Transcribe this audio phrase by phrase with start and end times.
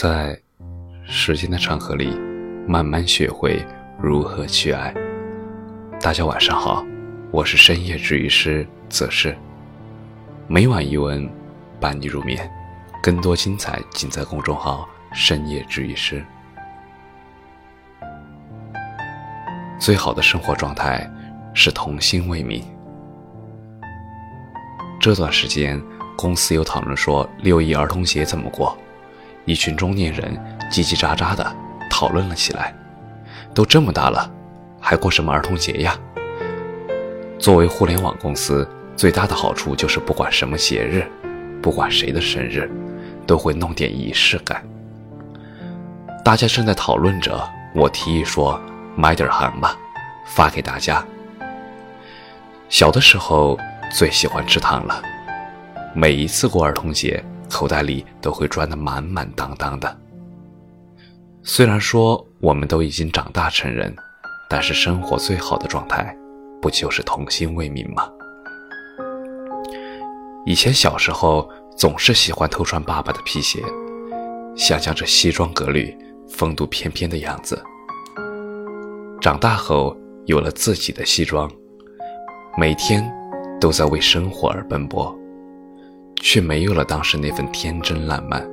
[0.00, 0.40] 在
[1.04, 2.16] 时间的长河里，
[2.68, 3.60] 慢慢学会
[4.00, 4.94] 如何去爱。
[6.00, 6.86] 大家晚上好，
[7.32, 9.36] 我是深夜治愈师泽是。
[10.46, 11.28] 每晚一文，
[11.80, 12.48] 伴你入眠。
[13.02, 16.24] 更多精彩尽在公众号“深夜治愈师”。
[19.80, 21.10] 最好的生活状态
[21.54, 22.62] 是童心未泯。
[25.00, 25.82] 这段时间，
[26.16, 28.78] 公司有讨论说六一儿童节怎么过。
[29.48, 30.36] 一群中年人
[30.70, 31.56] 叽叽喳喳地
[31.90, 32.74] 讨论了起来。
[33.54, 34.30] 都这么大了，
[34.78, 35.98] 还过什么儿童节呀？
[37.38, 41.02] 作为互联网公司，最大的好处就是不管什么节日，
[41.62, 42.70] 不管谁的生日，
[43.26, 44.62] 都会弄点仪式感。
[46.22, 47.42] 大家正在讨论着，
[47.74, 48.60] 我提议说
[48.94, 49.74] 买点糖吧，
[50.26, 51.02] 发给大家。
[52.68, 53.58] 小的时候
[53.90, 55.02] 最喜欢吃糖了，
[55.94, 57.24] 每一次过儿童节。
[57.48, 59.96] 口袋里都会装得满满当当的。
[61.42, 63.94] 虽然说我们都已经长大成人，
[64.50, 66.14] 但是生活最好的状态，
[66.60, 68.10] 不就是童心未泯吗？
[70.44, 73.62] 以前小时候总是喜欢偷穿爸爸的皮鞋，
[74.56, 75.96] 想象着西装革履、
[76.28, 77.62] 风度翩翩的样子。
[79.20, 79.96] 长大后
[80.26, 81.50] 有了自己的西装，
[82.56, 83.04] 每天
[83.60, 85.14] 都在为生活而奔波。
[86.20, 88.46] 却没有了当时那份天真烂漫。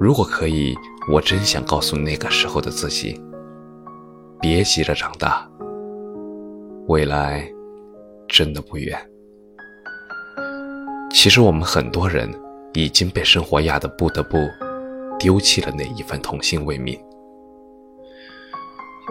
[0.00, 0.76] 如果可以，
[1.10, 3.20] 我真想告诉那个时候的自己：
[4.40, 5.48] 别急着长大，
[6.88, 7.48] 未来
[8.26, 8.98] 真的不远。
[11.12, 12.28] 其实我们很多人
[12.72, 14.38] 已经被生活压得不得不
[15.18, 16.98] 丢弃了那一份童心未泯。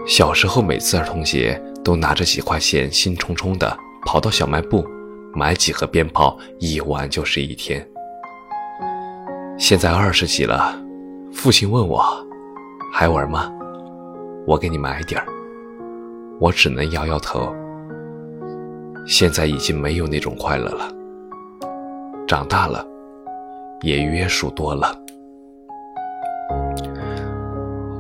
[0.07, 4.85] 小时候每次儿童节都拿着几块钱，兴冲冲的跑到小卖部。
[5.33, 7.85] 买几盒鞭炮，一玩就是一天。
[9.57, 10.75] 现在二十几了，
[11.33, 12.03] 父亲问我
[12.91, 13.49] 还玩吗？
[14.45, 15.27] 我给你买点儿，
[16.39, 17.53] 我只能摇摇头。
[19.07, 20.93] 现在已经没有那种快乐了，
[22.27, 22.85] 长大了，
[23.81, 24.93] 也约束多了。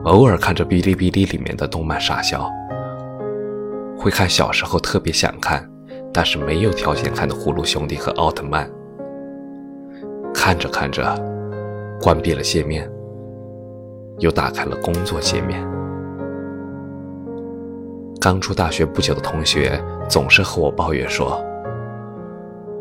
[0.03, 2.49] 偶尔看着哔哩哔哩里面的动漫傻笑，
[3.97, 5.70] 会看小时候特别想看。
[6.13, 8.69] 但是没有条件看的《葫芦兄弟》和《奥特曼》，
[10.33, 11.03] 看着看着，
[12.01, 12.89] 关闭了界面，
[14.19, 15.65] 又打开了工作界面。
[18.19, 21.41] 刚出大学不久的同学总是和我抱怨说：“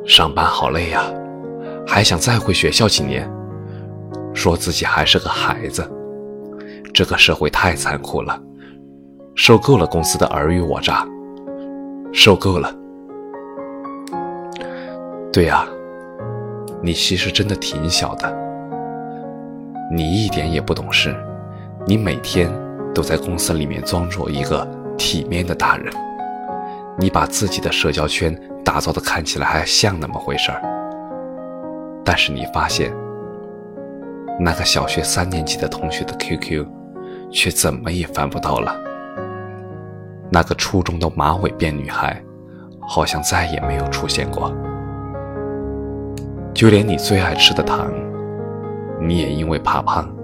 [0.04, 1.04] 上班好累呀，
[1.86, 3.30] 还想再回学校几年。”
[4.34, 5.88] 说自己还是个孩子。
[6.92, 8.40] 这个社会太残酷了，
[9.34, 11.06] 受够了公司的尔虞我诈，
[12.12, 12.74] 受够了。
[15.32, 15.64] 对啊，
[16.82, 18.36] 你其实真的挺小的，
[19.92, 21.14] 你一点也不懂事，
[21.86, 22.50] 你每天
[22.92, 24.66] 都在公司里面装作一个
[24.98, 25.94] 体面的大人，
[26.98, 30.60] 你把自己的社交圈打造的看起来还像那么回事儿，
[32.04, 32.92] 但是你发现，
[34.40, 36.66] 那个小学三年级的同学的 QQ，
[37.30, 38.76] 却怎么也翻不到了，
[40.28, 42.20] 那个初中的马尾辫女孩，
[42.80, 44.52] 好像再也没有出现过。
[46.60, 47.90] 就连你最爱吃的糖，
[49.00, 50.14] 你也因为怕胖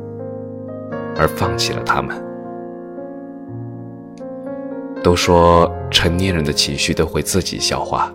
[1.16, 2.14] 而放弃了它们。
[5.02, 8.12] 都说成年人的情绪都会自己消化，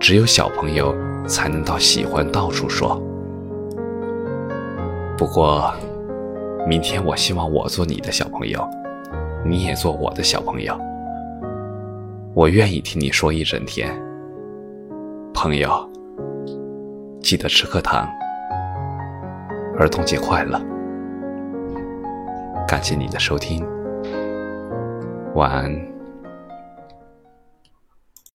[0.00, 0.94] 只有小朋友
[1.26, 2.98] 才能到喜欢到处说。
[5.18, 5.70] 不过，
[6.66, 8.66] 明天我希望我做你的小朋友，
[9.44, 10.74] 你也做我的小朋友。
[12.32, 13.94] 我愿意听你说一整天，
[15.34, 15.86] 朋友。
[17.26, 18.08] 记得吃颗糖，
[19.76, 20.60] 儿童节快乐！
[22.68, 23.66] 感谢你的收听，
[25.34, 25.95] 晚安。